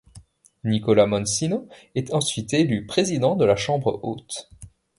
[0.63, 4.49] Nicola Mancino est ensuite élu président de la chambre haute.